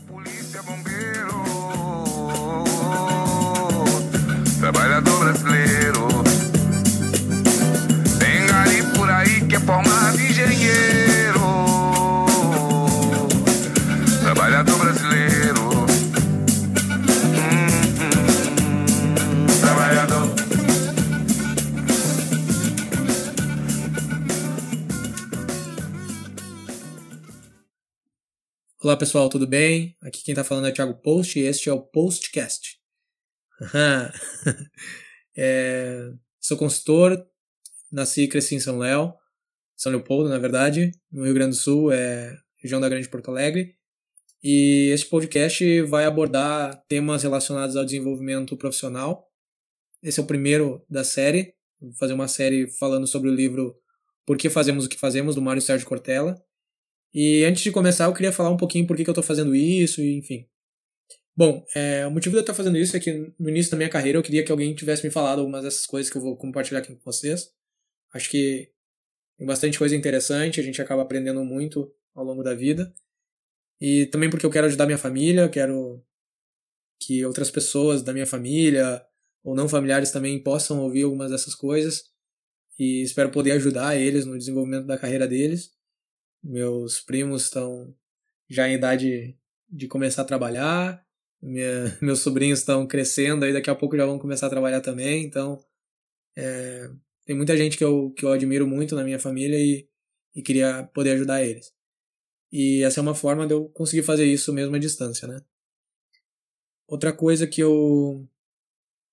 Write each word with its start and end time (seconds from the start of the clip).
Polícia, 0.00 0.62
bombeiro, 0.62 1.13
Olá 28.84 28.98
pessoal, 28.98 29.30
tudo 29.30 29.46
bem? 29.46 29.96
Aqui 30.02 30.22
quem 30.22 30.34
tá 30.34 30.44
falando 30.44 30.66
é 30.66 30.70
o 30.70 30.74
Thiago 30.74 31.00
Post 31.00 31.40
e 31.40 31.44
este 31.44 31.70
é 31.70 31.72
o 31.72 31.80
Postcast. 31.80 32.78
É, 35.36 36.12
sou 36.38 36.56
consultor, 36.56 37.26
nasci 37.90 38.22
e 38.22 38.28
cresci 38.28 38.54
em 38.54 38.60
São 38.60 38.78
Léo, 38.78 39.14
São 39.74 39.90
Leopoldo, 39.90 40.28
na 40.28 40.38
verdade, 40.38 40.92
no 41.10 41.24
Rio 41.24 41.34
Grande 41.34 41.56
do 41.56 41.60
Sul, 41.60 41.90
é 41.90 42.36
região 42.62 42.80
da 42.80 42.88
Grande 42.88 43.08
Porto 43.08 43.30
Alegre. 43.30 43.74
E 44.42 44.90
este 44.92 45.06
podcast 45.06 45.80
vai 45.82 46.04
abordar 46.04 46.84
temas 46.86 47.22
relacionados 47.22 47.74
ao 47.74 47.86
desenvolvimento 47.86 48.56
profissional. 48.56 49.26
Esse 50.02 50.20
é 50.20 50.22
o 50.22 50.26
primeiro 50.26 50.84
da 50.88 51.02
série, 51.02 51.54
vou 51.80 51.94
fazer 51.94 52.12
uma 52.12 52.28
série 52.28 52.70
falando 52.78 53.06
sobre 53.06 53.30
o 53.30 53.34
livro 53.34 53.74
Por 54.26 54.36
que 54.36 54.50
Fazemos 54.50 54.84
o 54.84 54.88
que 54.90 54.98
Fazemos, 54.98 55.34
do 55.34 55.42
Mário 55.42 55.62
Sérgio 55.62 55.88
Cortella. 55.88 56.36
E 57.14 57.44
antes 57.44 57.62
de 57.62 57.70
começar, 57.70 58.06
eu 58.06 58.12
queria 58.12 58.32
falar 58.32 58.50
um 58.50 58.56
pouquinho 58.56 58.86
por 58.86 58.96
que, 58.96 59.04
que 59.04 59.10
eu 59.10 59.12
estou 59.12 59.22
fazendo 59.22 59.54
isso, 59.54 60.02
enfim. 60.02 60.48
Bom, 61.36 61.64
é, 61.74 62.06
o 62.06 62.10
motivo 62.10 62.32
de 62.32 62.38
eu 62.38 62.40
estar 62.40 62.54
fazendo 62.54 62.76
isso 62.76 62.96
é 62.96 63.00
que 63.00 63.32
no 63.38 63.48
início 63.48 63.70
da 63.70 63.76
minha 63.76 63.88
carreira 63.88 64.18
eu 64.18 64.22
queria 64.22 64.44
que 64.44 64.50
alguém 64.50 64.74
tivesse 64.74 65.04
me 65.04 65.10
falado 65.10 65.40
algumas 65.40 65.62
dessas 65.62 65.86
coisas 65.86 66.10
que 66.10 66.18
eu 66.18 66.22
vou 66.22 66.36
compartilhar 66.36 66.80
aqui 66.80 66.94
com 66.94 67.00
vocês. 67.04 67.52
Acho 68.12 68.30
que 68.30 68.70
tem 69.38 69.46
bastante 69.46 69.78
coisa 69.78 69.96
interessante, 69.96 70.60
a 70.60 70.62
gente 70.62 70.80
acaba 70.82 71.02
aprendendo 71.02 71.44
muito 71.44 71.92
ao 72.14 72.24
longo 72.24 72.42
da 72.42 72.54
vida. 72.54 72.92
E 73.80 74.06
também 74.06 74.30
porque 74.30 74.46
eu 74.46 74.50
quero 74.50 74.66
ajudar 74.66 74.86
minha 74.86 74.98
família, 74.98 75.48
quero 75.48 76.04
que 77.00 77.24
outras 77.24 77.50
pessoas 77.50 78.02
da 78.02 78.12
minha 78.12 78.26
família 78.26 79.04
ou 79.42 79.54
não 79.54 79.68
familiares 79.68 80.10
também 80.10 80.42
possam 80.42 80.80
ouvir 80.80 81.02
algumas 81.02 81.30
dessas 81.30 81.54
coisas. 81.54 82.04
E 82.78 83.02
espero 83.02 83.30
poder 83.30 83.52
ajudar 83.52 83.96
eles 83.96 84.24
no 84.24 84.38
desenvolvimento 84.38 84.86
da 84.86 84.98
carreira 84.98 85.28
deles. 85.28 85.73
Meus 86.44 87.00
primos 87.00 87.44
estão 87.44 87.96
já 88.48 88.68
em 88.68 88.74
idade 88.74 89.34
de 89.68 89.88
começar 89.88 90.22
a 90.22 90.26
trabalhar, 90.26 91.04
minha, 91.40 91.96
meus 92.02 92.20
sobrinhos 92.20 92.58
estão 92.58 92.86
crescendo 92.86 93.44
aí, 93.44 93.52
daqui 93.52 93.70
a 93.70 93.74
pouco 93.74 93.96
já 93.96 94.04
vão 94.04 94.18
começar 94.18 94.46
a 94.46 94.50
trabalhar 94.50 94.82
também, 94.82 95.24
então 95.24 95.58
é, 96.36 96.90
tem 97.24 97.34
muita 97.34 97.56
gente 97.56 97.78
que 97.78 97.84
eu, 97.84 98.10
que 98.10 98.24
eu 98.24 98.32
admiro 98.32 98.66
muito 98.66 98.94
na 98.94 99.02
minha 99.02 99.18
família 99.18 99.58
e, 99.58 99.88
e 100.34 100.42
queria 100.42 100.84
poder 100.94 101.12
ajudar 101.12 101.42
eles. 101.42 101.72
E 102.52 102.82
essa 102.84 103.00
é 103.00 103.02
uma 103.02 103.14
forma 103.14 103.46
de 103.46 103.54
eu 103.54 103.68
conseguir 103.70 104.02
fazer 104.02 104.26
isso 104.26 104.52
mesmo 104.52 104.76
à 104.76 104.78
distância, 104.78 105.26
né? 105.26 105.40
Outra 106.86 107.12
coisa 107.12 107.46
que 107.46 107.62
eu, 107.62 108.28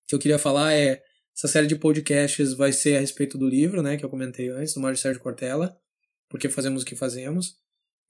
que 0.06 0.14
eu 0.14 0.18
queria 0.18 0.38
falar 0.38 0.74
é 0.74 1.02
essa 1.34 1.48
série 1.48 1.66
de 1.66 1.76
podcasts 1.76 2.52
vai 2.52 2.72
ser 2.72 2.96
a 2.96 3.00
respeito 3.00 3.38
do 3.38 3.48
livro, 3.48 3.82
né, 3.82 3.96
que 3.96 4.04
eu 4.04 4.10
comentei 4.10 4.50
antes, 4.50 4.74
do 4.74 4.80
Mário 4.80 4.98
Sérgio 4.98 5.22
Cortella, 5.22 5.74
porque 6.32 6.48
fazemos 6.48 6.82
o 6.82 6.86
que 6.86 6.96
fazemos. 6.96 7.58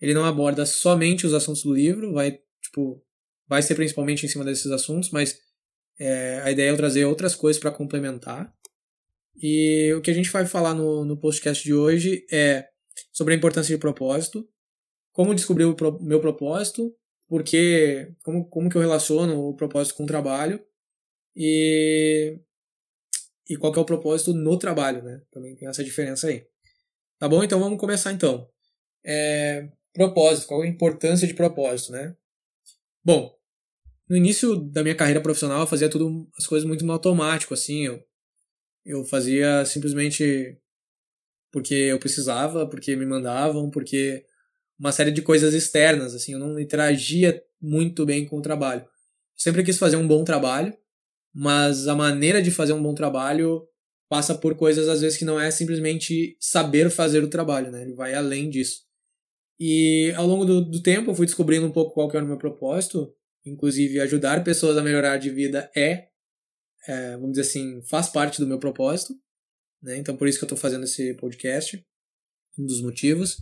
Ele 0.01 0.15
não 0.15 0.25
aborda 0.25 0.65
somente 0.65 1.27
os 1.27 1.35
assuntos 1.35 1.65
do 1.65 1.75
livro, 1.75 2.13
vai, 2.13 2.39
tipo, 2.63 3.05
vai 3.49 3.61
ser 3.61 3.75
principalmente 3.75 4.25
em 4.25 4.29
cima 4.29 4.45
desses 4.45 4.71
assuntos, 4.71 5.11
mas 5.11 5.41
é, 5.99 6.41
a 6.45 6.51
ideia 6.53 6.69
é 6.69 6.71
eu 6.71 6.77
trazer 6.77 7.05
outras 7.05 7.35
coisas 7.35 7.61
para 7.61 7.73
complementar. 7.73 8.55
E 9.35 9.93
o 9.95 10.01
que 10.01 10.11
a 10.11 10.15
gente 10.15 10.31
vai 10.31 10.47
falar 10.47 10.73
no, 10.73 11.05
no 11.05 11.17
podcast 11.17 11.65
de 11.65 11.75
hoje 11.75 12.25
é 12.31 12.69
sobre 13.13 13.35
a 13.35 13.37
importância 13.37 13.75
de 13.75 13.81
propósito, 13.81 14.49
como 15.11 15.35
descobrir 15.35 15.65
o 15.65 15.75
pro, 15.75 16.01
meu 16.01 16.21
propósito, 16.21 16.95
porque 17.29 18.15
como, 18.23 18.49
como 18.49 18.71
que 18.71 18.77
eu 18.77 18.81
relaciono 18.81 19.49
o 19.49 19.57
propósito 19.57 19.97
com 19.97 20.05
o 20.05 20.07
trabalho 20.07 20.65
e, 21.35 22.39
e 23.51 23.57
qual 23.57 23.73
que 23.73 23.81
é 23.81 23.83
o 23.83 23.87
propósito 23.87 24.33
no 24.33 24.57
trabalho, 24.57 25.03
né? 25.03 25.23
Também 25.33 25.57
tem 25.57 25.67
essa 25.67 25.83
diferença 25.83 26.29
aí. 26.29 26.47
Tá 27.23 27.29
bom? 27.29 27.45
Então 27.45 27.61
vamos 27.61 27.79
começar 27.79 28.11
então. 28.11 28.49
É, 29.07 29.69
propósito, 29.95 30.49
qual 30.49 30.65
é 30.65 30.67
a 30.67 30.69
importância 30.69 31.25
de 31.25 31.35
propósito, 31.35 31.93
né? 31.93 32.17
Bom, 33.05 33.33
no 34.09 34.17
início 34.17 34.57
da 34.57 34.83
minha 34.83 34.97
carreira 34.97 35.21
profissional 35.21 35.61
eu 35.61 35.67
fazia 35.69 35.89
tudo 35.89 36.29
as 36.37 36.49
coisas 36.49 36.67
muito 36.67 36.85
no 36.85 36.93
automático, 36.93 37.55
assim, 37.55 37.87
eu, 37.87 38.03
eu 38.85 39.05
fazia 39.05 39.65
simplesmente 39.65 40.59
porque 41.53 41.75
eu 41.75 42.01
precisava, 42.01 42.67
porque 42.67 42.97
me 42.97 43.07
mandavam, 43.07 43.71
porque 43.71 44.27
uma 44.77 44.91
série 44.91 45.13
de 45.13 45.23
coisas 45.23 45.55
externas, 45.55 46.17
assim, 46.17 46.33
eu 46.33 46.41
não 46.41 46.59
interagia 46.59 47.41
muito 47.61 48.05
bem 48.05 48.27
com 48.27 48.39
o 48.39 48.43
trabalho. 48.43 48.85
Sempre 49.37 49.63
quis 49.63 49.79
fazer 49.79 49.95
um 49.95 50.09
bom 50.09 50.25
trabalho, 50.25 50.77
mas 51.33 51.87
a 51.87 51.95
maneira 51.95 52.43
de 52.43 52.51
fazer 52.51 52.73
um 52.73 52.83
bom 52.83 52.97
trabalho 52.97 53.65
passa 54.13 54.35
por 54.35 54.55
coisas 54.55 54.91
às 54.91 55.01
vezes 55.01 55.17
que 55.17 55.25
não 55.25 55.41
é 55.41 55.51
simplesmente 55.51 56.37
saber 56.39 56.91
fazer 56.91 57.25
o 57.25 57.31
trabalho, 57.31 57.71
né? 57.71 57.81
Ele 57.81 57.95
vai 57.95 58.13
além 58.13 58.51
disso. 58.51 58.83
E 59.59 60.13
ao 60.19 60.27
longo 60.27 60.45
do, 60.45 60.63
do 60.63 60.83
tempo 60.83 61.11
eu 61.11 61.15
fui 61.15 61.25
descobrindo 61.25 61.67
um 61.67 61.73
pouco 61.73 61.95
qual 61.95 62.11
que 62.11 62.17
era 62.19 62.27
o 62.27 62.29
meu 62.29 62.37
propósito, 62.37 63.11
inclusive 63.43 63.99
ajudar 64.01 64.45
pessoas 64.45 64.77
a 64.77 64.83
melhorar 64.83 65.17
de 65.17 65.31
vida 65.31 65.71
é, 65.75 66.09
é 66.87 67.13
vamos 67.13 67.31
dizer 67.31 67.49
assim, 67.49 67.81
faz 67.89 68.11
parte 68.11 68.39
do 68.39 68.47
meu 68.47 68.59
propósito, 68.59 69.15
né? 69.83 69.97
Então 69.97 70.15
por 70.15 70.29
isso 70.29 70.39
que 70.39 70.45
eu 70.45 70.47
estou 70.47 70.59
fazendo 70.59 70.85
esse 70.85 71.15
podcast, 71.15 71.83
um 72.59 72.67
dos 72.67 72.83
motivos. 72.83 73.39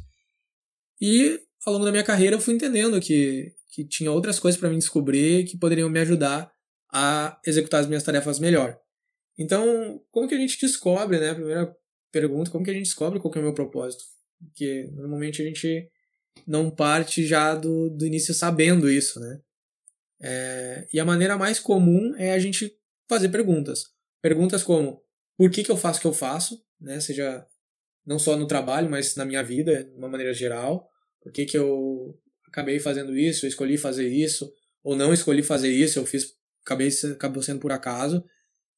E 1.01 1.41
ao 1.67 1.73
longo 1.73 1.85
da 1.85 1.91
minha 1.91 2.05
carreira 2.05 2.37
eu 2.37 2.41
fui 2.41 2.55
entendendo 2.55 3.01
que, 3.01 3.53
que 3.71 3.85
tinha 3.85 4.13
outras 4.13 4.39
coisas 4.39 4.61
para 4.61 4.71
mim 4.71 4.79
descobrir 4.79 5.47
que 5.47 5.59
poderiam 5.59 5.91
me 5.91 5.99
ajudar 5.99 6.49
a 6.93 7.41
executar 7.45 7.81
as 7.81 7.89
minhas 7.89 8.05
tarefas 8.05 8.39
melhor. 8.39 8.79
Então, 9.39 10.01
como 10.11 10.29
que 10.29 10.35
a 10.35 10.39
gente 10.39 10.61
descobre, 10.61 11.19
né? 11.19 11.31
A 11.31 11.35
primeira 11.35 11.77
pergunta, 12.13 12.51
como 12.51 12.65
que 12.65 12.71
a 12.71 12.75
gente 12.75 12.85
descobre 12.85 13.21
qual 13.21 13.33
é 13.35 13.39
o 13.39 13.43
meu 13.43 13.55
propósito? 13.55 14.05
Porque 14.39 14.89
normalmente 14.93 15.43
a 15.43 15.45
gente 15.45 15.89
não 16.47 16.71
parte 16.71 17.27
já 17.27 17.55
do, 17.55 17.91
do 17.91 18.07
início 18.07 18.35
sabendo 18.35 18.91
isso, 18.91 19.21
né? 19.21 19.41
É, 20.23 20.87
e 20.93 21.01
a 21.01 21.05
maneira 21.05 21.37
mais 21.39 21.59
comum 21.59 22.15
é 22.17 22.33
a 22.33 22.39
gente 22.39 22.77
fazer 23.09 23.31
perguntas. 23.31 23.85
Perguntas 24.21 24.63
como: 24.63 25.03
por 25.37 25.51
que, 25.51 25.65
que 25.65 25.71
eu 25.71 25.77
faço 25.77 25.99
o 25.99 26.03
que 26.03 26.07
eu 26.07 26.13
faço? 26.13 26.63
Né? 26.81 27.01
Seja 27.01 27.47
não 28.05 28.19
só 28.19 28.37
no 28.37 28.47
trabalho, 28.47 28.91
mas 28.91 29.15
na 29.17 29.25
minha 29.25 29.43
vida, 29.43 29.85
de 29.85 29.97
uma 29.97 30.09
maneira 30.09 30.35
geral. 30.35 30.89
Por 31.23 31.33
que, 31.33 31.45
que 31.45 31.57
eu 31.57 32.19
acabei 32.47 32.79
fazendo 32.79 33.17
isso? 33.17 33.45
Eu 33.45 33.49
escolhi 33.49 33.77
fazer 33.77 34.09
isso? 34.09 34.53
Ou 34.83 34.97
não 34.97 35.13
escolhi 35.13 35.43
fazer 35.43 35.71
isso? 35.71 35.99
Eu 35.99 36.07
fiz, 36.07 36.35
acabei, 36.65 36.89
acabou 37.13 37.43
sendo 37.43 37.61
por 37.61 37.73
acaso. 37.73 38.25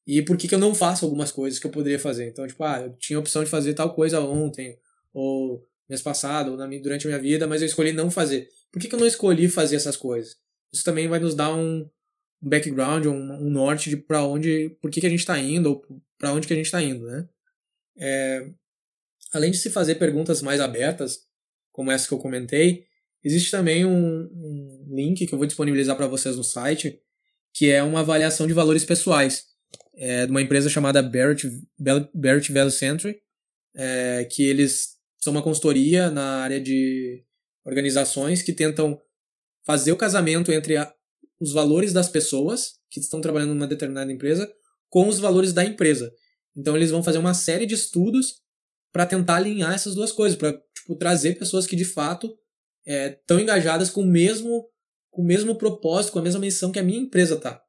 E 0.05 0.21
por 0.21 0.37
que, 0.37 0.47
que 0.47 0.55
eu 0.55 0.59
não 0.59 0.75
faço 0.75 1.05
algumas 1.05 1.31
coisas 1.31 1.59
que 1.59 1.65
eu 1.65 1.71
poderia 1.71 1.99
fazer? 1.99 2.27
Então, 2.27 2.45
tipo, 2.45 2.63
ah, 2.63 2.81
eu 2.81 2.93
tinha 2.97 3.17
a 3.17 3.19
opção 3.19 3.43
de 3.43 3.49
fazer 3.49 3.73
tal 3.73 3.93
coisa 3.93 4.19
ontem, 4.19 4.77
ou 5.13 5.65
mês 5.87 6.01
passado, 6.01 6.51
ou 6.51 6.57
na, 6.57 6.67
durante 6.67 7.07
a 7.07 7.09
minha 7.09 7.21
vida, 7.21 7.47
mas 7.47 7.61
eu 7.61 7.67
escolhi 7.67 7.93
não 7.93 8.11
fazer. 8.11 8.49
Por 8.71 8.81
que, 8.81 8.87
que 8.87 8.95
eu 8.95 8.99
não 8.99 9.07
escolhi 9.07 9.47
fazer 9.47 9.75
essas 9.75 9.95
coisas? 9.95 10.37
Isso 10.71 10.83
também 10.83 11.07
vai 11.07 11.19
nos 11.19 11.35
dar 11.35 11.53
um, 11.53 11.87
background, 12.43 13.05
um, 13.05 13.33
um, 13.33 13.49
norte 13.49 13.89
de 13.89 13.97
para 13.97 14.23
onde, 14.23 14.75
por 14.81 14.91
que, 14.91 14.99
que 14.99 15.07
a 15.07 15.09
gente 15.09 15.19
está 15.19 15.39
indo, 15.39 15.69
ou 15.69 15.85
para 16.17 16.33
onde 16.33 16.47
que 16.47 16.53
a 16.53 16.55
gente 16.55 16.65
está 16.65 16.81
indo, 16.81 17.05
né? 17.05 17.27
É, 17.97 18.47
além 19.33 19.51
de 19.51 19.57
se 19.57 19.69
fazer 19.69 19.95
perguntas 19.95 20.41
mais 20.41 20.59
abertas, 20.59 21.21
como 21.71 21.91
essa 21.91 22.07
que 22.07 22.13
eu 22.13 22.19
comentei, 22.19 22.85
existe 23.23 23.49
também 23.49 23.85
um, 23.85 24.29
um 24.33 24.85
link 24.89 25.25
que 25.25 25.33
eu 25.33 25.37
vou 25.37 25.47
disponibilizar 25.47 25.95
para 25.95 26.07
vocês 26.07 26.35
no 26.35 26.43
site, 26.43 26.99
que 27.53 27.69
é 27.69 27.81
uma 27.81 28.01
avaliação 28.01 28.45
de 28.45 28.53
valores 28.53 28.83
pessoais, 28.83 29.45
é, 29.95 30.25
de 30.25 30.31
uma 30.31 30.41
empresa 30.41 30.69
chamada 30.69 31.01
Barrett, 31.01 31.49
Barrett 32.13 32.51
Value 32.51 32.71
Century, 32.71 33.17
é, 33.75 34.25
que 34.25 34.43
eles 34.43 34.97
são 35.19 35.31
uma 35.31 35.41
consultoria 35.41 36.09
na 36.09 36.41
área 36.41 36.59
de 36.59 37.23
organizações 37.65 38.41
que 38.41 38.53
tentam 38.53 38.99
fazer 39.65 39.91
o 39.91 39.97
casamento 39.97 40.51
entre 40.51 40.77
a, 40.77 40.93
os 41.39 41.53
valores 41.53 41.93
das 41.93 42.09
pessoas 42.09 42.73
que 42.89 42.99
estão 42.99 43.21
trabalhando 43.21 43.53
numa 43.53 43.67
determinada 43.67 44.11
empresa 44.11 44.51
com 44.89 45.07
os 45.07 45.19
valores 45.19 45.53
da 45.53 45.63
empresa. 45.63 46.11
Então 46.55 46.75
eles 46.75 46.91
vão 46.91 47.03
fazer 47.03 47.17
uma 47.17 47.33
série 47.33 47.65
de 47.65 47.73
estudos 47.73 48.41
para 48.91 49.05
tentar 49.05 49.37
alinhar 49.37 49.73
essas 49.73 49.95
duas 49.95 50.11
coisas, 50.11 50.37
para 50.37 50.53
tipo, 50.53 50.95
trazer 50.95 51.39
pessoas 51.39 51.65
que 51.65 51.75
de 51.75 51.85
fato 51.85 52.31
estão 52.85 53.39
é, 53.39 53.41
engajadas 53.41 53.89
com 53.89 54.01
o 54.01 54.05
mesmo 54.05 54.69
com 55.09 55.21
o 55.21 55.25
mesmo 55.25 55.55
propósito, 55.55 56.13
com 56.13 56.19
a 56.19 56.23
mesma 56.23 56.39
missão 56.39 56.71
que 56.71 56.79
a 56.79 56.83
minha 56.83 56.99
empresa 56.99 57.39
tá. 57.39 57.61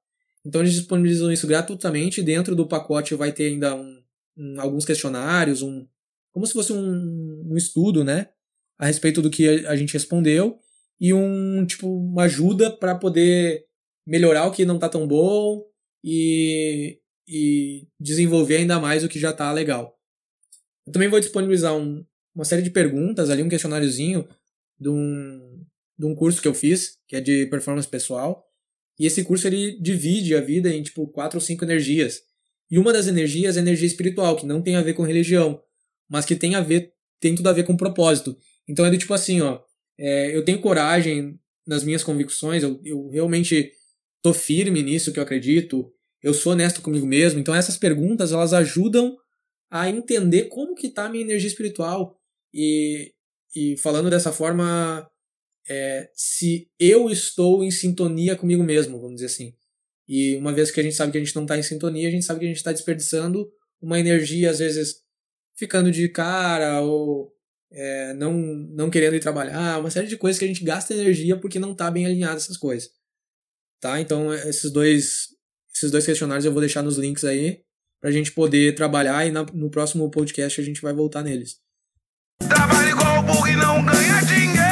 Então 0.44 0.61
eles 0.61 0.75
disponibilizam 0.75 1.32
isso 1.32 1.46
gratuitamente. 1.46 2.23
Dentro 2.23 2.55
do 2.55 2.67
pacote 2.67 3.14
vai 3.14 3.32
ter 3.32 3.46
ainda 3.46 3.75
um, 3.75 4.02
um, 4.37 4.61
alguns 4.61 4.85
questionários, 4.85 5.62
um 5.62 5.87
como 6.32 6.46
se 6.46 6.52
fosse 6.52 6.73
um, 6.73 7.44
um, 7.49 7.56
estudo, 7.56 8.02
né, 8.02 8.29
a 8.76 8.87
respeito 8.87 9.23
do 9.23 9.31
que 9.31 9.64
a 9.67 9.76
gente 9.76 9.93
respondeu 9.93 10.58
e 11.00 11.14
um 11.14 11.64
tipo 11.64 11.88
uma 11.88 12.25
ajuda 12.25 12.76
para 12.76 12.96
poder 12.96 13.64
melhorar 14.05 14.46
o 14.46 14.50
que 14.50 14.64
não 14.64 14.79
tá 14.79 14.88
tão 14.88 15.06
bom 15.06 15.64
e, 16.02 16.99
e 17.26 17.87
desenvolver 18.00 18.56
ainda 18.56 18.81
mais 18.81 19.05
o 19.05 19.08
que 19.08 19.19
já 19.19 19.32
tá 19.32 19.52
legal. 19.52 19.96
Eu 20.87 20.93
também 20.93 21.08
vou 21.08 21.20
disponibilizar 21.20 21.75
um, 21.75 22.05
uma 22.35 22.44
série 22.44 22.62
de 22.62 22.70
perguntas 22.70 23.31
ali, 23.31 23.43
um 23.43 23.49
questionáriozinho 23.49 24.29
de 24.79 24.88
um, 24.88 25.64
de 25.99 26.06
um 26.06 26.14
curso 26.14 26.43
que 26.43 26.49
eu 26.49 26.55
fiz, 26.55 26.99
que 27.06 27.17
é 27.17 27.20
de 27.20 27.46
performance 27.46 27.88
pessoal. 27.88 28.44
E 28.99 29.06
esse 29.06 29.25
curso 29.25 29.46
ele 29.46 29.79
divide 29.81 30.35
a 30.35 30.41
vida 30.41 30.73
em 30.73 30.82
tipo 30.82 31.06
quatro 31.08 31.38
ou 31.38 31.41
cinco 31.41 31.64
energias. 31.64 32.20
E 32.70 32.79
uma 32.79 32.93
das 32.93 33.06
energias 33.06 33.56
é 33.56 33.61
a 33.61 33.62
energia 33.62 33.87
espiritual, 33.87 34.37
que 34.37 34.46
não 34.46 34.62
tem 34.62 34.76
a 34.76 34.82
ver 34.82 34.94
com 34.94 35.02
religião, 35.02 35.61
mas 36.08 36.25
que 36.25 36.37
tem 36.37 36.55
a 36.55 36.61
ver, 36.61 36.93
tem 37.20 37.35
tudo 37.35 37.49
a 37.49 37.52
ver 37.52 37.64
com 37.64 37.76
propósito. 37.76 38.37
Então 38.69 38.85
é 38.85 38.91
do 38.91 38.99
tipo 38.99 39.12
assim, 39.12 39.41
ó, 39.41 39.61
é, 39.99 40.35
eu 40.35 40.44
tenho 40.44 40.61
coragem 40.61 41.38
nas 41.67 41.85
minhas 41.85 42.05
convicções, 42.05 42.62
eu, 42.62 42.81
eu 42.85 43.08
realmente 43.08 43.73
tô 44.23 44.32
firme 44.32 44.82
nisso 44.82 45.12
que 45.12 45.19
eu 45.19 45.23
acredito, 45.23 45.91
eu 46.23 46.32
sou 46.32 46.52
honesto 46.52 46.81
comigo 46.81 47.06
mesmo. 47.06 47.38
Então 47.38 47.55
essas 47.55 47.76
perguntas 47.76 48.32
elas 48.32 48.52
ajudam 48.52 49.17
a 49.70 49.88
entender 49.88 50.44
como 50.44 50.75
que 50.75 50.88
tá 50.88 51.06
a 51.06 51.08
minha 51.08 51.25
energia 51.25 51.49
espiritual 51.49 52.17
e, 52.52 53.12
e 53.55 53.76
falando 53.79 54.08
dessa 54.08 54.32
forma, 54.32 55.08
é, 55.69 56.11
se 56.14 56.69
eu 56.78 57.08
estou 57.11 57.64
em 57.64 57.70
sintonia 57.70 58.37
comigo 58.37 58.62
mesmo, 58.62 59.00
vamos 59.00 59.16
dizer 59.16 59.26
assim. 59.26 59.55
E 60.06 60.37
uma 60.37 60.52
vez 60.52 60.70
que 60.70 60.81
a 60.81 60.82
gente 60.82 60.94
sabe 60.94 61.12
que 61.12 61.19
a 61.19 61.20
gente 61.20 61.34
não 61.34 61.43
está 61.43 61.56
em 61.56 61.62
sintonia, 61.62 62.08
a 62.08 62.11
gente 62.11 62.25
sabe 62.25 62.40
que 62.40 62.46
a 62.46 62.49
gente 62.49 62.58
está 62.58 62.72
desperdiçando 62.72 63.50
uma 63.81 63.99
energia, 63.99 64.50
às 64.50 64.58
vezes 64.58 65.02
ficando 65.56 65.90
de 65.90 66.08
cara 66.08 66.81
ou 66.81 67.32
é, 67.70 68.12
não, 68.14 68.32
não 68.32 68.90
querendo 68.90 69.16
ir 69.16 69.20
trabalhar, 69.20 69.81
uma 69.81 69.90
série 69.90 70.06
de 70.06 70.16
coisas 70.16 70.38
que 70.38 70.44
a 70.44 70.49
gente 70.49 70.64
gasta 70.64 70.94
energia 70.94 71.37
porque 71.37 71.58
não 71.58 71.72
está 71.72 71.90
bem 71.90 72.06
alinhado 72.06 72.37
essas 72.37 72.56
coisas. 72.56 72.90
Tá? 73.81 74.00
Então, 74.00 74.32
esses 74.32 74.70
dois, 74.70 75.28
esses 75.75 75.90
dois 75.90 76.06
questionários 76.06 76.44
eu 76.44 76.52
vou 76.52 76.60
deixar 76.60 76.82
nos 76.82 76.99
links 76.99 77.25
aí 77.25 77.60
para 78.00 78.10
a 78.10 78.12
gente 78.12 78.32
poder 78.32 78.75
trabalhar 78.75 79.26
e 79.26 79.31
na, 79.31 79.44
no 79.55 79.70
próximo 79.70 80.10
podcast 80.10 80.60
a 80.60 80.64
gente 80.64 80.82
vai 80.82 80.93
voltar 80.93 81.22
neles. 81.22 81.56
Trabalha 82.38 82.90
igual 82.90 83.49
e 83.49 83.56
não 83.56 83.84
ganha 83.84 84.20
dinheiro. 84.22 84.63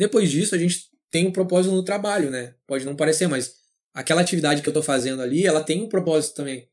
Depois 0.00 0.30
disso, 0.30 0.54
a 0.54 0.58
gente 0.58 0.86
tem 1.10 1.26
um 1.26 1.30
propósito 1.30 1.74
no 1.74 1.84
trabalho, 1.84 2.30
né? 2.30 2.54
Pode 2.66 2.86
não 2.86 2.96
parecer, 2.96 3.26
mas 3.26 3.56
aquela 3.92 4.22
atividade 4.22 4.62
que 4.62 4.68
eu 4.68 4.70
estou 4.70 4.82
fazendo 4.82 5.20
ali, 5.20 5.46
ela 5.46 5.62
tem 5.62 5.82
um 5.82 5.90
propósito 5.90 6.36
também. 6.36 6.66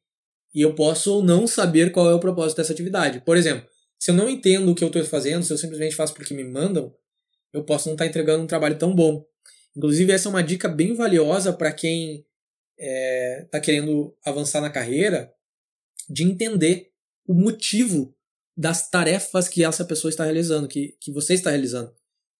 E 0.55 0.61
eu 0.61 0.73
posso 0.73 1.21
não 1.21 1.45
saber 1.45 1.91
qual 1.91 2.09
é 2.09 2.13
o 2.13 2.21
propósito 2.21 2.59
dessa 2.59 2.71
atividade. 2.71 3.19
Por 3.19 3.35
exemplo, 3.35 3.67
se 3.99 4.11
eu 4.11 4.15
não 4.15 4.29
entendo 4.29 4.71
o 4.71 4.73
que 4.73 4.81
eu 4.81 4.87
estou 4.87 5.03
fazendo, 5.03 5.43
se 5.43 5.51
eu 5.51 5.57
simplesmente 5.57 5.93
faço 5.93 6.13
porque 6.13 6.33
me 6.33 6.45
mandam, 6.45 6.95
eu 7.51 7.65
posso 7.65 7.89
não 7.89 7.95
estar 7.95 8.05
tá 8.05 8.09
entregando 8.09 8.45
um 8.45 8.47
trabalho 8.47 8.77
tão 8.77 8.95
bom. 8.95 9.25
Inclusive, 9.75 10.13
essa 10.13 10.29
é 10.29 10.31
uma 10.31 10.41
dica 10.41 10.69
bem 10.69 10.95
valiosa 10.95 11.51
para 11.51 11.73
quem 11.73 12.19
está 12.19 12.25
é, 12.79 13.47
tá 13.51 13.59
querendo 13.59 14.15
avançar 14.23 14.61
na 14.61 14.69
carreira, 14.69 15.33
de 16.09 16.23
entender 16.23 16.93
o 17.27 17.33
motivo 17.33 18.15
das 18.55 18.89
tarefas 18.89 19.49
que 19.49 19.65
essa 19.65 19.83
pessoa 19.83 20.07
está 20.07 20.23
realizando, 20.23 20.65
que, 20.69 20.95
que 21.01 21.11
você 21.11 21.33
está 21.33 21.49
realizando. 21.49 21.93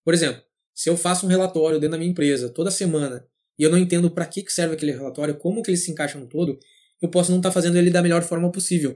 Por 0.06 0.14
exemplo, 0.14 0.47
se 0.78 0.92
eu 0.92 0.96
faço 0.96 1.26
um 1.26 1.30
relatório 1.30 1.80
dentro 1.80 1.94
da 1.94 1.98
minha 1.98 2.12
empresa 2.12 2.50
toda 2.50 2.70
semana 2.70 3.26
e 3.58 3.64
eu 3.64 3.72
não 3.72 3.80
entendo 3.80 4.12
para 4.12 4.28
que 4.28 4.46
serve 4.48 4.76
aquele 4.76 4.92
relatório, 4.92 5.36
como 5.36 5.64
que 5.64 5.72
ele 5.72 5.78
se 5.78 5.90
encaixa 5.90 6.20
no 6.20 6.28
todo, 6.28 6.60
eu 7.02 7.10
posso 7.10 7.32
não 7.32 7.40
estar 7.40 7.50
tá 7.50 7.54
fazendo 7.54 7.80
ele 7.80 7.90
da 7.90 8.00
melhor 8.00 8.22
forma 8.22 8.52
possível. 8.52 8.96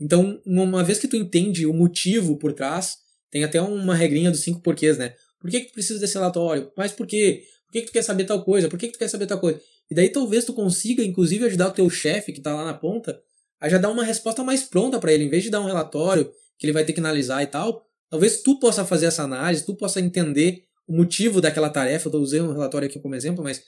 Então, 0.00 0.40
uma 0.46 0.84
vez 0.84 1.00
que 1.00 1.08
tu 1.08 1.16
entende 1.16 1.66
o 1.66 1.74
motivo 1.74 2.38
por 2.38 2.52
trás, 2.52 2.98
tem 3.32 3.42
até 3.42 3.60
uma 3.60 3.96
regrinha 3.96 4.30
dos 4.30 4.42
cinco 4.42 4.60
porquês, 4.60 4.96
né? 4.96 5.16
Por 5.40 5.50
que, 5.50 5.62
que 5.62 5.66
tu 5.66 5.72
precisa 5.72 5.98
desse 5.98 6.14
relatório? 6.14 6.70
Mas 6.76 6.92
por 6.92 7.04
quê? 7.04 7.42
Por 7.66 7.72
que, 7.72 7.80
que 7.80 7.86
tu 7.88 7.92
quer 7.92 8.02
saber 8.02 8.24
tal 8.24 8.44
coisa? 8.44 8.68
Por 8.68 8.78
que, 8.78 8.86
que 8.86 8.92
tu 8.92 8.98
quer 9.00 9.08
saber 9.08 9.26
tal 9.26 9.40
coisa? 9.40 9.60
E 9.90 9.96
daí 9.96 10.10
talvez 10.10 10.44
tu 10.44 10.54
consiga, 10.54 11.02
inclusive, 11.02 11.46
ajudar 11.46 11.66
o 11.66 11.72
teu 11.72 11.90
chefe 11.90 12.30
que 12.30 12.38
está 12.38 12.54
lá 12.54 12.64
na 12.64 12.74
ponta 12.74 13.20
a 13.60 13.68
já 13.68 13.76
dar 13.76 13.90
uma 13.90 14.04
resposta 14.04 14.44
mais 14.44 14.62
pronta 14.62 15.00
para 15.00 15.12
ele, 15.12 15.24
em 15.24 15.28
vez 15.28 15.42
de 15.42 15.50
dar 15.50 15.60
um 15.60 15.66
relatório 15.66 16.30
que 16.56 16.64
ele 16.64 16.72
vai 16.72 16.84
ter 16.84 16.92
que 16.92 17.00
analisar 17.00 17.42
e 17.42 17.48
tal. 17.48 17.84
Talvez 18.08 18.40
tu 18.40 18.60
possa 18.60 18.84
fazer 18.84 19.06
essa 19.06 19.24
análise, 19.24 19.66
tu 19.66 19.74
possa 19.74 20.00
entender 20.00 20.67
o 20.88 20.96
motivo 20.96 21.40
daquela 21.40 21.68
tarefa. 21.68 22.08
Eu 22.08 22.20
usei 22.20 22.40
um 22.40 22.52
relatório 22.52 22.88
aqui 22.88 22.98
como 22.98 23.14
exemplo, 23.14 23.44
mas 23.44 23.62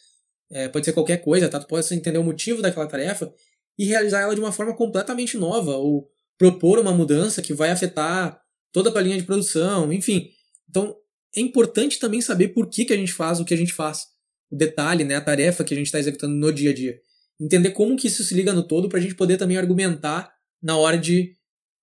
é, 0.51 0.69
pode 0.69 0.87
ser 0.87 0.93
qualquer 0.93 1.19
coisa, 1.19 1.49
tá? 1.49 1.61
Tu 1.61 1.67
pode 1.69 1.95
entender 1.95 2.19
o 2.19 2.25
motivo 2.25 2.63
daquela 2.63 2.87
tarefa 2.87 3.33
e 3.79 3.85
realizar 3.85 4.21
ela 4.21 4.35
de 4.35 4.41
uma 4.41 4.51
forma 4.51 4.75
completamente 4.75 5.37
nova, 5.37 5.77
ou 5.77 6.09
propor 6.37 6.79
uma 6.79 6.93
mudança 6.93 7.43
que 7.43 7.55
vai 7.55 7.71
afetar 7.71 8.41
toda 8.73 8.89
a 8.89 8.93
tua 8.93 9.03
linha 9.03 9.19
de 9.19 9.25
produção, 9.25 9.93
enfim. 9.93 10.31
Então, 10.69 10.97
é 11.37 11.41
importante 11.41 11.99
também 11.99 12.21
saber 12.21 12.49
por 12.49 12.69
que, 12.69 12.85
que 12.85 12.93
a 12.93 12.97
gente 12.97 13.13
faz 13.13 13.39
o 13.39 13.45
que 13.45 13.55
a 13.55 13.57
gente 13.57 13.73
faz. 13.73 14.07
O 14.51 14.57
detalhe, 14.57 15.05
né, 15.05 15.15
a 15.15 15.21
tarefa 15.21 15.63
que 15.63 15.75
a 15.75 15.77
gente 15.77 15.87
está 15.87 15.99
executando 15.99 16.35
no 16.35 16.53
dia 16.53 16.71
a 16.71 16.75
dia. 16.75 16.99
Entender 17.41 17.71
como 17.71 17.97
que 17.97 18.09
isso 18.09 18.25
se 18.25 18.35
liga 18.35 18.53
no 18.53 18.67
todo 18.67 18.89
para 18.89 18.99
a 18.99 19.03
gente 19.03 19.15
poder 19.15 19.37
também 19.37 19.57
argumentar 19.57 20.33
na 20.63 20.77
hora 20.77 20.99
de 20.99 21.35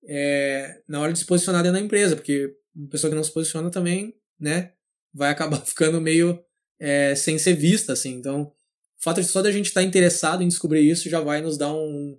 é, 0.07 0.81
na 0.88 1.01
hora 1.01 1.12
de 1.12 1.19
se 1.19 1.25
posicionar 1.25 1.63
dentro 1.63 1.80
da 1.80 1.83
empresa, 1.83 2.16
porque 2.16 2.54
uma 2.75 2.90
pessoa 2.90 3.10
que 3.10 3.16
não 3.16 3.24
se 3.24 3.33
posiciona 3.33 3.69
também, 3.69 4.13
né, 4.40 4.72
vai 5.13 5.30
acabar 5.30 5.59
ficando 5.65 6.01
meio 6.01 6.39
é, 6.80 7.15
sem 7.15 7.38
ser 7.38 7.54
vista, 7.54 7.94
assim. 7.94 8.13
Então, 8.15 8.44
o 8.44 9.04
fato 9.04 9.21
de 9.21 9.27
só 9.27 9.42
da 9.42 9.51
gente 9.51 9.68
estar 9.68 9.81
tá 9.81 9.88
interessado 9.88 10.44
em 10.44 10.48
descobrir 10.48 10.88
isso 10.88 11.09
já 11.09 11.19
vai 11.19 11.42
nos 11.42 11.57
dar 11.57 11.74
um. 11.74 12.18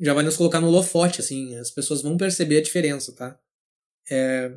já 0.00 0.14
vai 0.14 0.24
nos 0.24 0.36
colocar 0.36 0.60
no 0.60 0.68
holofote, 0.68 1.20
assim. 1.20 1.56
As 1.56 1.70
pessoas 1.70 2.02
vão 2.02 2.16
perceber 2.16 2.58
a 2.58 2.62
diferença, 2.62 3.14
tá? 3.14 3.38
É, 4.10 4.54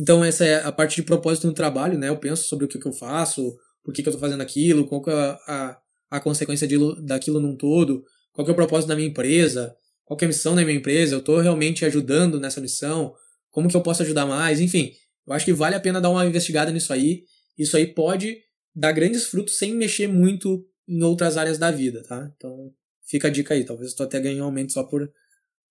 então, 0.00 0.24
essa 0.24 0.46
é 0.46 0.64
a 0.64 0.72
parte 0.72 0.96
de 0.96 1.02
propósito 1.02 1.46
no 1.46 1.52
trabalho, 1.52 1.98
né? 1.98 2.08
Eu 2.08 2.16
penso 2.16 2.44
sobre 2.44 2.64
o 2.64 2.68
que, 2.68 2.78
que 2.78 2.88
eu 2.88 2.92
faço, 2.92 3.54
por 3.84 3.92
que, 3.92 4.02
que 4.02 4.08
eu 4.08 4.12
estou 4.12 4.20
fazendo 4.20 4.40
aquilo, 4.40 4.86
qual 4.86 5.02
que 5.02 5.10
é 5.10 5.12
a, 5.12 5.78
a, 6.10 6.20
consequência 6.20 6.66
de, 6.66 6.76
daquilo 7.02 7.38
num 7.38 7.54
todo, 7.54 8.02
qual 8.32 8.42
que 8.42 8.50
é 8.50 8.54
o 8.54 8.56
propósito 8.56 8.88
da 8.88 8.96
minha 8.96 9.08
empresa, 9.08 9.76
qual 10.04 10.16
que 10.16 10.24
é 10.24 10.26
a 10.26 10.28
missão 10.28 10.54
da 10.54 10.64
minha 10.64 10.78
empresa, 10.78 11.14
eu 11.14 11.18
estou 11.18 11.38
realmente 11.38 11.84
ajudando 11.84 12.40
nessa 12.40 12.62
missão, 12.62 13.14
como 13.50 13.68
que 13.68 13.76
eu 13.76 13.82
posso 13.82 14.02
ajudar 14.02 14.24
mais, 14.24 14.58
enfim. 14.58 14.94
Eu 15.26 15.32
acho 15.32 15.44
que 15.44 15.52
vale 15.52 15.74
a 15.74 15.80
pena 15.80 16.00
dar 16.00 16.10
uma 16.10 16.26
investigada 16.26 16.70
nisso 16.70 16.92
aí. 16.92 17.24
Isso 17.56 17.76
aí 17.76 17.86
pode 17.86 18.42
dar 18.74 18.92
grandes 18.92 19.26
frutos 19.26 19.58
sem 19.58 19.74
mexer 19.74 20.06
muito 20.06 20.66
em 20.88 21.02
outras 21.02 21.36
áreas 21.36 21.58
da 21.58 21.70
vida, 21.70 22.02
tá? 22.02 22.32
Então, 22.36 22.72
fica 23.04 23.28
a 23.28 23.30
dica 23.30 23.54
aí. 23.54 23.64
Talvez 23.64 23.94
eu 23.98 24.06
até 24.06 24.18
ganhe 24.20 24.40
um 24.40 24.44
aumento 24.44 24.72
só 24.72 24.84
por, 24.84 25.10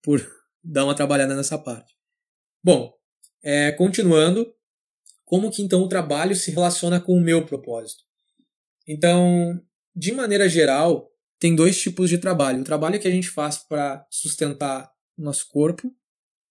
por 0.01 0.25
dar 0.64 0.85
uma 0.85 0.95
trabalhada 0.95 1.35
nessa 1.35 1.57
parte. 1.57 1.94
Bom, 2.64 2.94
é, 3.42 3.71
continuando, 3.71 4.54
como 5.26 5.52
que 5.52 5.62
então 5.62 5.81
o 5.81 5.90
trabalho 5.90 6.35
se 6.35 6.52
relaciona 6.52 7.00
com 7.00 7.14
o 7.14 7.21
meu 7.21 7.45
propósito? 7.45 8.04
Então, 8.88 9.62
de 9.95 10.12
maneira 10.12 10.50
geral, 10.50 11.09
tem 11.40 11.56
dois 11.56 11.80
tipos 11.80 12.09
de 12.09 12.18
trabalho. 12.18 12.62
O 12.62 12.66
trabalho 12.66 13.00
que 13.00 13.07
a 13.07 13.12
gente 13.12 13.30
faz 13.30 13.57
para 13.57 14.06
sustentar 14.09 14.92
nosso 15.18 15.47
corpo, 15.50 15.94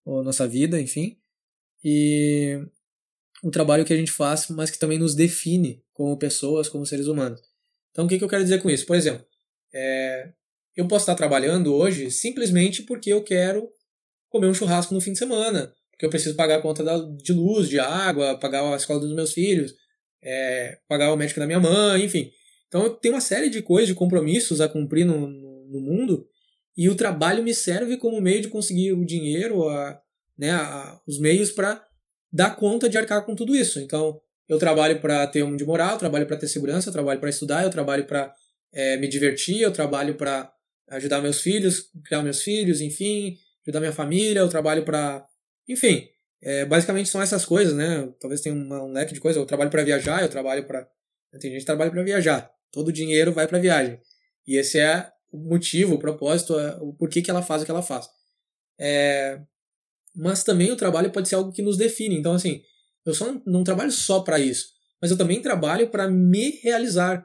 ou 0.04 0.23
nossa 0.23 0.49
vida, 0.49 0.80
enfim, 0.80 1.18
e 1.84 2.58
um 3.42 3.50
trabalho 3.50 3.85
que 3.85 3.92
a 3.92 3.97
gente 3.97 4.11
faz, 4.11 4.49
mas 4.49 4.71
que 4.71 4.78
também 4.78 4.99
nos 4.99 5.14
define 5.14 5.83
como 5.92 6.18
pessoas, 6.18 6.68
como 6.68 6.87
seres 6.87 7.07
humanos. 7.07 7.40
Então, 7.90 8.04
o 8.04 8.09
que, 8.09 8.18
que 8.18 8.25
eu 8.25 8.28
quero 8.28 8.42
dizer 8.42 8.61
com 8.62 8.71
isso? 8.71 8.87
Por 8.87 8.97
exemplo, 8.97 9.25
é, 9.73 10.33
eu 10.76 10.87
posso 10.87 11.02
estar 11.02 11.14
trabalhando 11.14 11.75
hoje 11.75 12.11
simplesmente 12.11 12.83
porque 12.83 13.12
eu 13.12 13.23
quero 13.23 13.68
comer 14.28 14.47
um 14.47 14.54
churrasco 14.54 14.95
no 14.95 15.00
fim 15.00 15.12
de 15.12 15.18
semana, 15.18 15.73
porque 15.90 16.07
eu 16.07 16.11
preciso 16.11 16.37
pagar 16.37 16.59
a 16.59 16.62
conta 16.62 16.85
da, 16.85 16.99
de 16.99 17.33
luz, 17.33 17.68
de 17.68 17.78
água, 17.78 18.38
pagar 18.38 18.62
a 18.62 18.76
escola 18.76 19.00
dos 19.00 19.14
meus 19.14 19.33
filhos, 19.33 19.75
é, 20.23 20.78
pagar 20.88 21.12
o 21.12 21.16
médico 21.16 21.40
da 21.40 21.47
minha 21.47 21.61
mãe, 21.61 22.04
enfim. 22.04 22.30
Então, 22.68 22.85
eu 22.85 22.90
tenho 22.90 23.14
uma 23.14 23.21
série 23.21 23.49
de 23.49 23.62
coisas, 23.62 23.88
de 23.88 23.95
compromissos 23.95 24.61
a 24.61 24.68
cumprir 24.68 25.04
no, 25.04 25.26
no, 25.26 25.68
no 25.68 25.80
mundo, 25.80 26.28
e 26.76 26.88
o 26.88 26.95
trabalho 26.95 27.42
me 27.42 27.54
serve 27.54 27.97
como 27.97 28.21
meio 28.21 28.42
de 28.42 28.49
conseguir 28.49 28.92
o 28.92 29.04
dinheiro, 29.04 29.68
a, 29.68 30.00
né, 30.38 30.52
a, 30.52 31.00
os 31.07 31.18
meios 31.18 31.50
para 31.50 31.88
dá 32.32 32.50
conta 32.50 32.88
de 32.88 32.99
arcar 32.99 33.25
com 33.25 33.35
tudo 33.35 33.54
isso. 33.54 33.80
Então, 33.80 34.20
eu 34.49 34.58
trabalho 34.58 35.00
para 35.00 35.26
ter 35.26 35.42
um 35.42 35.56
de 35.56 35.64
moral, 35.64 35.92
eu 35.92 35.99
trabalho 35.99 36.26
para 36.26 36.37
ter 36.37 36.49
segurança, 36.49 36.88
eu 36.88 36.92
trabalho 36.92 37.20
para 37.20 37.28
estudar, 37.28 37.64
eu 37.64 37.70
trabalho 37.70 38.06
para 38.06 38.32
é, 38.73 38.97
me 38.97 39.08
divertir, 39.08 39.61
eu 39.61 39.73
trabalho 39.73 40.14
para 40.14 40.50
ajudar 40.90 41.20
meus 41.20 41.40
filhos, 41.40 41.90
criar 42.04 42.23
meus 42.23 42.42
filhos, 42.42 42.80
enfim, 42.80 43.37
ajudar 43.62 43.80
minha 43.80 43.92
família, 43.92 44.40
eu 44.40 44.49
trabalho 44.49 44.85
para. 44.85 45.26
Enfim, 45.68 46.08
é, 46.40 46.64
basicamente 46.64 47.08
são 47.08 47.20
essas 47.20 47.44
coisas, 47.44 47.75
né? 47.75 48.08
Talvez 48.20 48.40
tenha 48.40 48.54
um, 48.54 48.73
um 48.73 48.92
leque 48.92 49.12
de 49.12 49.20
coisas. 49.20 49.38
Eu 49.38 49.47
trabalho 49.47 49.70
para 49.70 49.85
viajar, 49.85 50.23
eu 50.23 50.28
trabalho 50.28 50.66
para. 50.66 50.88
Tem 51.40 51.50
gente 51.50 51.61
que 51.61 51.66
trabalha 51.66 51.90
para 51.90 52.02
viajar. 52.02 52.50
Todo 52.73 52.88
o 52.88 52.92
dinheiro 52.92 53.32
vai 53.32 53.47
para 53.47 53.58
viagem. 53.58 54.00
E 54.47 54.56
esse 54.56 54.78
é 54.78 55.11
o 55.30 55.38
motivo, 55.38 55.94
o 55.94 55.99
propósito, 55.99 56.58
é 56.58 56.76
o 56.80 56.94
porquê 56.94 57.20
que 57.20 57.30
ela 57.30 57.42
faz 57.42 57.62
o 57.62 57.64
que 57.66 57.70
ela 57.70 57.82
faz. 57.82 58.08
É, 58.78 59.38
mas 60.18 60.42
também 60.42 60.70
o 60.72 60.76
trabalho 60.76 61.12
pode 61.12 61.28
ser 61.28 61.37
algo 61.37 61.52
que 61.52 61.62
nos 61.62 61.76
define. 61.76 62.16
Então, 62.16 62.32
assim, 62.32 62.60
eu 63.06 63.14
só 63.14 63.26
não, 63.26 63.42
não 63.46 63.64
trabalho 63.64 63.92
só 63.92 64.20
para 64.20 64.40
isso, 64.40 64.66
mas 65.00 65.10
eu 65.12 65.16
também 65.16 65.40
trabalho 65.40 65.88
para 65.88 66.10
me 66.10 66.58
realizar. 66.62 67.25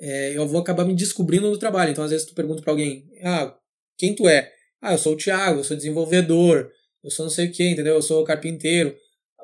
é, 0.00 0.36
eu 0.36 0.46
vou 0.48 0.60
acabar 0.60 0.84
me 0.84 0.94
descobrindo 0.94 1.48
no 1.48 1.56
trabalho. 1.56 1.92
Então, 1.92 2.02
às 2.02 2.10
vezes, 2.10 2.26
tu 2.26 2.34
pergunta 2.34 2.60
para 2.60 2.72
alguém, 2.72 3.08
ah, 3.22 3.56
quem 3.96 4.14
tu 4.14 4.28
é? 4.28 4.52
Ah, 4.80 4.92
eu 4.92 4.98
sou 4.98 5.12
o 5.12 5.16
Thiago, 5.16 5.60
eu 5.60 5.64
sou 5.64 5.76
desenvolvedor, 5.76 6.68
eu 7.04 7.10
sou 7.10 7.26
não 7.26 7.30
sei 7.30 7.46
o 7.46 7.52
que, 7.52 7.64
entendeu? 7.68 7.94
Eu 7.94 8.02
sou 8.02 8.24
carpinteiro. 8.24 8.96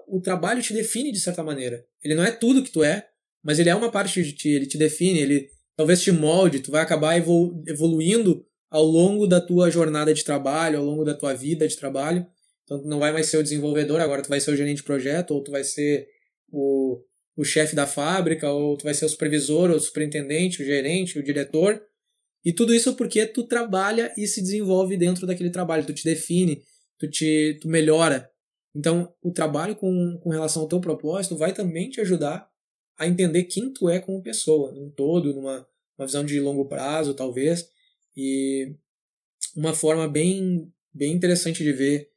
O 0.09 0.21
trabalho 0.21 0.61
te 0.61 0.73
define 0.73 1.13
de 1.13 1.21
certa 1.21 1.45
maneira. 1.45 1.85
Ele 2.03 2.17
não 2.17 2.25
é 2.25 2.33
tudo 2.33 2.65
que 2.65 2.73
tu 2.73 2.83
é, 2.83 3.07
mas 3.45 3.61
ele 3.61 3.71
é 3.71 3.75
uma 3.75 3.93
parte 3.93 4.23
de 4.23 4.33
ti, 4.33 4.49
ele 4.49 4.67
te 4.67 4.77
define, 4.77 5.21
ele 5.21 5.49
talvez 5.77 6.03
te 6.03 6.11
molde, 6.11 6.61
tu 6.61 6.73
vai 6.73 6.83
acabar 6.83 7.17
evolu 7.17 7.63
evoluindo 7.69 8.45
ao 8.69 8.85
longo 8.85 9.27
da 9.27 9.41
tua 9.41 9.71
jornada 9.71 10.13
de 10.13 10.25
trabalho, 10.25 10.79
ao 10.79 10.85
longo 10.85 11.05
da 11.05 11.15
tua 11.15 11.35
vida 11.35 11.69
de 11.69 11.77
trabalho. 11.77 12.27
Então 12.69 12.83
não 12.85 12.99
vai 12.99 13.13
mais 13.13 13.27
ser 13.27 13.39
o 13.39 13.43
desenvolvedor, 13.43 13.99
agora 13.99 14.23
tu 14.23 14.29
vai 14.29 14.41
ser 14.41 14.51
o 14.51 14.57
gerente 14.57 14.79
de 14.79 14.83
projeto, 14.83 15.31
ou 15.31 15.43
tu 15.43 15.51
vai 15.51 15.65
ser 15.65 16.07
o, 16.53 17.03
o 17.35 17.43
chefe 17.43 17.75
da 17.75 17.87
fábrica, 17.87 18.53
ou 18.53 18.77
tu 18.77 18.85
vai 18.85 18.93
ser 18.93 19.07
o 19.07 19.09
supervisor, 19.09 19.71
ou 19.71 19.77
o 19.77 19.81
superintendente, 19.81 20.63
o 20.63 20.67
gerente, 20.67 21.19
o 21.19 21.23
diretor. 21.23 21.83
E 22.45 22.53
tudo 22.53 22.75
isso 22.75 22.95
porque 22.95 23.25
tu 23.27 23.45
trabalha 23.45 24.13
e 24.19 24.27
se 24.27 24.43
desenvolve 24.43 24.99
dentro 24.99 25.27
daquele 25.27 25.49
trabalho, 25.49 25.87
tu 25.87 25.95
te 25.95 26.05
define, 26.05 26.63
tu 26.99 27.09
te 27.09 27.59
tu 27.59 27.69
melhora. 27.69 28.31
Então, 28.77 29.11
o 29.23 29.33
trabalho 29.33 29.75
com, 29.75 30.19
com 30.23 30.29
relação 30.29 30.63
ao 30.63 30.69
teu 30.69 30.79
propósito 30.79 31.37
vai 31.37 31.55
também 31.55 31.89
te 31.89 32.03
ajudar 32.03 32.47
a 32.99 33.07
entender 33.07 33.45
quem 33.45 33.73
tu 33.73 33.89
é 33.89 33.99
como 33.99 34.23
pessoa, 34.23 34.73
num 34.73 34.91
todo, 34.91 35.33
numa 35.33 35.67
uma 35.99 36.07
visão 36.07 36.25
de 36.25 36.39
longo 36.39 36.67
prazo, 36.67 37.15
talvez. 37.15 37.67
E 38.17 38.77
uma 39.57 39.75
forma 39.75 40.07
bem, 40.07 40.73
bem 40.95 41.13
interessante 41.13 41.65
de 41.65 41.73
ver 41.73 42.09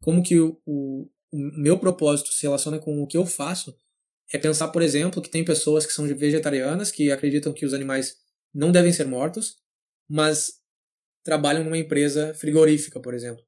como 0.00 0.22
que 0.22 0.38
o, 0.38 0.60
o, 0.64 1.08
o 1.32 1.38
meu 1.60 1.78
propósito 1.78 2.32
se 2.32 2.42
relaciona 2.42 2.78
com 2.78 3.02
o 3.02 3.06
que 3.06 3.16
eu 3.16 3.26
faço 3.26 3.76
é 4.32 4.38
pensar, 4.38 4.68
por 4.68 4.82
exemplo, 4.82 5.22
que 5.22 5.30
tem 5.30 5.44
pessoas 5.44 5.86
que 5.86 5.92
são 5.92 6.06
vegetarianas, 6.06 6.90
que 6.90 7.10
acreditam 7.10 7.52
que 7.52 7.64
os 7.64 7.72
animais 7.72 8.16
não 8.52 8.70
devem 8.70 8.92
ser 8.92 9.06
mortos, 9.06 9.56
mas 10.08 10.52
trabalham 11.24 11.64
numa 11.64 11.78
empresa 11.78 12.34
frigorífica, 12.34 13.00
por 13.00 13.14
exemplo. 13.14 13.42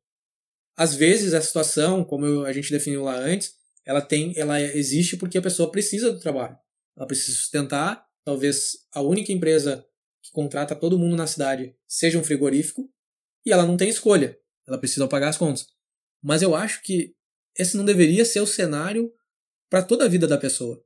Às 0.76 0.94
vezes 0.94 1.34
a 1.34 1.42
situação, 1.42 2.04
como 2.04 2.44
a 2.44 2.52
gente 2.52 2.70
definiu 2.70 3.02
lá 3.02 3.16
antes, 3.16 3.54
ela 3.84 4.00
tem, 4.00 4.32
ela 4.38 4.60
existe 4.60 5.16
porque 5.16 5.38
a 5.38 5.42
pessoa 5.42 5.70
precisa 5.70 6.12
do 6.12 6.20
trabalho. 6.20 6.56
Ela 6.96 7.06
precisa 7.06 7.36
sustentar, 7.36 8.06
talvez 8.24 8.72
a 8.92 9.02
única 9.02 9.32
empresa 9.32 9.84
que 10.22 10.30
contrata 10.32 10.76
todo 10.76 10.98
mundo 10.98 11.16
na 11.16 11.26
cidade 11.26 11.74
seja 11.86 12.18
um 12.18 12.24
frigorífico, 12.24 12.90
e 13.44 13.52
ela 13.52 13.66
não 13.66 13.76
tem 13.76 13.88
escolha. 13.88 14.38
Ela 14.66 14.78
precisa 14.78 15.08
pagar 15.08 15.28
as 15.28 15.38
contas. 15.38 15.66
Mas 16.22 16.42
eu 16.42 16.54
acho 16.54 16.82
que 16.82 17.14
esse 17.58 17.76
não 17.76 17.84
deveria 17.84 18.24
ser 18.24 18.40
o 18.40 18.46
cenário 18.46 19.12
para 19.68 19.82
toda 19.82 20.04
a 20.04 20.08
vida 20.08 20.26
da 20.26 20.38
pessoa. 20.38 20.82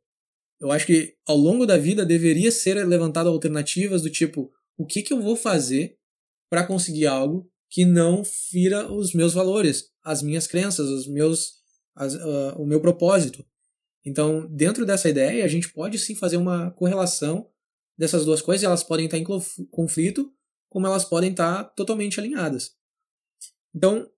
Eu 0.61 0.71
acho 0.71 0.87
que 0.87 1.15
ao 1.27 1.37
longo 1.37 1.67
da 1.67 1.77
vida 1.77 2.07
deveria 2.07 2.51
ser 2.51 2.85
levantado 2.87 3.29
alternativas 3.29 4.03
do 4.03 4.11
tipo: 4.11 4.53
o 4.77 4.87
que, 4.87 5.03
que 5.03 5.13
eu 5.13 5.21
vou 5.21 5.37
fazer 5.37 5.99
para 6.49 6.67
conseguir 6.67 7.07
algo 7.07 7.51
que 7.69 7.85
não 7.85 8.25
fira 8.25 8.93
os 8.93 9.13
meus 9.13 9.35
valores, 9.35 9.91
as 10.05 10.23
minhas 10.23 10.47
crenças, 10.47 10.89
os 10.89 11.09
meus, 11.09 11.55
as, 11.95 12.15
uh, 12.15 12.55
o 12.57 12.65
meu 12.65 12.81
propósito. 12.81 13.45
Então, 14.05 14.47
dentro 14.49 14.87
dessa 14.87 15.09
ideia, 15.09 15.45
a 15.45 15.49
gente 15.49 15.73
pode 15.73 15.99
sim 15.99 16.15
fazer 16.15 16.37
uma 16.37 16.71
correlação 16.73 17.51
dessas 17.99 18.25
duas 18.25 18.43
coisas, 18.43 18.63
elas 18.63 18.85
podem 18.85 19.07
estar 19.07 19.19
em 19.19 19.25
conflito, 19.71 20.33
como 20.69 20.87
elas 20.87 21.05
podem 21.05 21.31
estar 21.31 21.65
totalmente 21.75 22.21
alinhadas. 22.21 22.77
Então, 23.75 24.09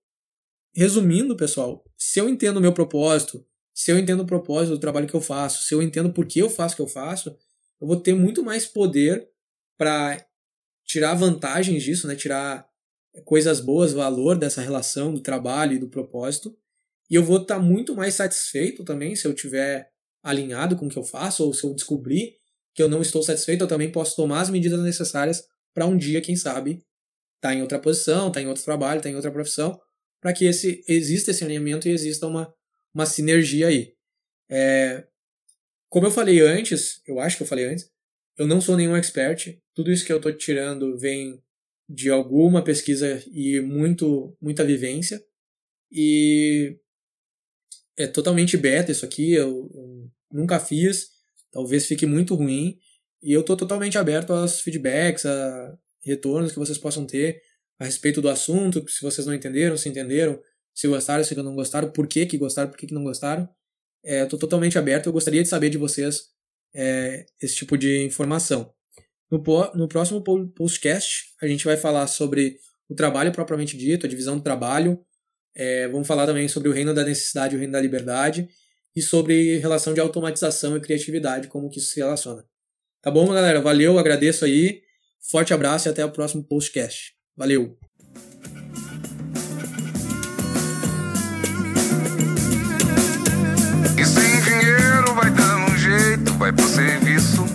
resumindo, 0.77 1.35
pessoal, 1.35 1.83
se 1.97 2.19
eu 2.19 2.29
entendo 2.29 2.57
o 2.57 2.61
meu 2.61 2.71
propósito, 2.71 3.43
se 3.73 3.91
eu 3.91 3.97
entendo 3.97 4.19
o 4.21 4.27
propósito 4.27 4.75
do 4.75 4.79
trabalho 4.79 5.07
que 5.07 5.15
eu 5.15 5.21
faço, 5.21 5.63
se 5.63 5.73
eu 5.73 5.81
entendo 5.81 6.13
por 6.13 6.27
que 6.27 6.37
eu 6.37 6.51
faço 6.51 6.73
o 6.73 6.75
que 6.75 6.81
eu 6.83 6.87
faço, 6.87 7.35
eu 7.81 7.87
vou 7.87 7.95
ter 7.99 8.13
muito 8.13 8.43
mais 8.43 8.67
poder 8.67 9.27
para 9.75 10.23
tirar 10.85 11.15
vantagens 11.15 11.81
disso, 11.81 12.07
né? 12.07 12.15
Tirar 12.15 12.69
coisas 13.25 13.59
boas, 13.59 13.91
valor 13.91 14.37
dessa 14.37 14.61
relação 14.61 15.11
do 15.11 15.19
trabalho 15.19 15.73
e 15.73 15.79
do 15.79 15.89
propósito. 15.89 16.55
E 17.09 17.15
eu 17.15 17.23
vou 17.23 17.41
estar 17.41 17.55
tá 17.55 17.61
muito 17.61 17.95
mais 17.95 18.13
satisfeito 18.13 18.83
também 18.83 19.15
se 19.15 19.27
eu 19.27 19.33
tiver 19.33 19.89
alinhado 20.21 20.75
com 20.75 20.85
o 20.85 20.89
que 20.89 20.99
eu 20.99 21.03
faço 21.03 21.43
ou 21.43 21.55
se 21.55 21.63
eu 21.63 21.73
descobrir 21.73 22.35
que 22.75 22.83
eu 22.83 22.89
não 22.89 23.01
estou 23.01 23.23
satisfeito, 23.23 23.63
eu 23.63 23.67
também 23.67 23.91
posso 23.91 24.15
tomar 24.15 24.41
as 24.41 24.51
medidas 24.51 24.79
necessárias 24.83 25.43
para 25.73 25.87
um 25.87 25.97
dia, 25.97 26.21
quem 26.21 26.35
sabe, 26.35 26.85
estar 27.37 27.49
tá 27.49 27.53
em 27.55 27.63
outra 27.63 27.79
posição, 27.79 28.27
estar 28.27 28.39
tá 28.39 28.41
em 28.43 28.47
outro 28.47 28.63
trabalho, 28.63 28.97
estar 28.97 29.09
tá 29.09 29.13
em 29.13 29.15
outra 29.15 29.31
profissão, 29.31 29.81
para 30.21 30.33
que 30.33 30.45
esse 30.45 30.83
exista 30.87 31.31
esse 31.31 31.43
alinhamento 31.43 31.87
e 31.87 31.91
exista 31.91 32.27
uma, 32.27 32.53
uma 32.93 33.05
sinergia 33.05 33.67
aí. 33.67 33.93
É, 34.49 35.05
como 35.89 36.07
eu 36.07 36.11
falei 36.11 36.41
antes, 36.41 37.01
eu 37.07 37.19
acho 37.19 37.37
que 37.37 37.43
eu 37.43 37.47
falei 37.47 37.65
antes, 37.65 37.89
eu 38.37 38.45
não 38.47 38.61
sou 38.61 38.75
nenhum 38.77 38.95
expert. 38.95 39.57
Tudo 39.73 39.91
isso 39.91 40.05
que 40.05 40.11
eu 40.11 40.17
estou 40.17 40.33
tirando 40.33 40.97
vem 40.97 41.41
de 41.89 42.09
alguma 42.09 42.63
pesquisa 42.63 43.23
e 43.31 43.59
muito 43.61 44.35
muita 44.41 44.65
vivência. 44.65 45.23
E 45.91 46.77
é 47.95 48.05
totalmente 48.07 48.57
beta 48.57 48.91
isso 48.91 49.05
aqui, 49.05 49.33
eu, 49.33 49.71
eu 49.73 50.11
nunca 50.31 50.59
fiz, 50.59 51.09
talvez 51.51 51.85
fique 51.85 52.05
muito 52.05 52.35
ruim. 52.35 52.77
E 53.21 53.31
eu 53.33 53.41
estou 53.41 53.57
totalmente 53.57 53.97
aberto 53.97 54.31
aos 54.31 54.61
feedbacks, 54.61 55.25
a 55.25 55.77
retornos 56.03 56.51
que 56.51 56.59
vocês 56.59 56.77
possam 56.77 57.05
ter 57.05 57.41
a 57.79 57.85
respeito 57.85 58.21
do 58.21 58.29
assunto, 58.29 58.83
se 58.89 59.01
vocês 59.01 59.25
não 59.27 59.33
entenderam, 59.33 59.77
se 59.77 59.87
entenderam, 59.87 60.41
se 60.73 60.87
gostaram, 60.87 61.23
se 61.23 61.35
não 61.35 61.55
gostaram, 61.55 61.91
por 61.91 62.07
que, 62.07 62.25
que 62.25 62.37
gostaram, 62.37 62.69
por 62.69 62.77
que, 62.77 62.87
que 62.87 62.93
não 62.93 63.03
gostaram. 63.03 63.47
É, 64.03 64.23
Estou 64.23 64.39
totalmente 64.39 64.77
aberto, 64.77 65.07
eu 65.07 65.13
gostaria 65.13 65.41
de 65.41 65.49
saber 65.49 65.69
de 65.69 65.77
vocês 65.77 66.25
é, 66.73 67.25
esse 67.41 67.55
tipo 67.55 67.77
de 67.77 68.03
informação. 68.03 68.71
No, 69.29 69.41
no 69.75 69.87
próximo 69.87 70.23
podcast, 70.23 71.33
a 71.41 71.47
gente 71.47 71.65
vai 71.65 71.75
falar 71.75 72.07
sobre 72.07 72.57
o 72.89 72.95
trabalho 72.95 73.31
propriamente 73.31 73.77
dito, 73.77 74.05
a 74.05 74.09
divisão 74.09 74.37
do 74.37 74.43
trabalho. 74.43 74.99
É, 75.55 75.87
vamos 75.87 76.07
falar 76.07 76.25
também 76.25 76.47
sobre 76.47 76.69
o 76.69 76.71
reino 76.71 76.93
da 76.93 77.03
necessidade 77.03 77.53
e 77.53 77.57
o 77.57 77.59
reino 77.59 77.73
da 77.73 77.81
liberdade 77.81 78.47
e 78.95 79.01
sobre 79.01 79.57
relação 79.57 79.93
de 79.93 79.99
automatização 79.99 80.77
e 80.77 80.81
criatividade, 80.81 81.47
como 81.47 81.69
que 81.69 81.79
isso 81.79 81.91
se 81.91 81.99
relaciona. 81.99 82.43
Tá 83.01 83.11
bom, 83.11 83.31
galera? 83.31 83.61
Valeu, 83.61 83.99
agradeço 83.99 84.45
aí. 84.45 84.81
Forte 85.29 85.53
abraço 85.53 85.87
e 85.87 85.91
até 85.91 86.05
o 86.05 86.11
próximo 86.11 86.43
podcast. 86.43 87.16
Valeu! 87.37 87.77
E 93.95 94.05
sem 94.05 94.41
dinheiro 94.41 95.13
vai 95.13 95.29
dando 95.29 95.71
um 95.71 95.77
jeito, 95.77 96.33
vai 96.33 96.51
pro 96.51 96.67
serviço. 96.67 97.45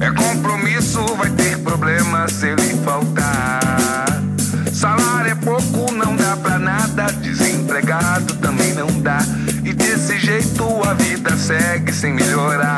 É 0.00 0.10
compromisso, 0.10 0.98
vai 1.14 1.30
ter 1.30 1.56
problema 1.58 2.26
se 2.28 2.48
ele 2.48 2.74
faltar. 2.84 4.08
Salário 4.72 5.30
é 5.30 5.34
pouco, 5.36 5.92
não 5.92 6.16
dá 6.16 6.36
pra 6.36 6.58
nada. 6.58 7.12
Desempregado 7.12 8.34
também 8.38 8.74
não 8.74 8.88
dá. 9.00 9.20
E 9.64 9.72
desse 9.72 10.18
jeito 10.18 10.64
a 10.82 10.94
vida 10.94 11.36
segue 11.36 11.92
sem 11.92 12.12
melhorar. 12.12 12.77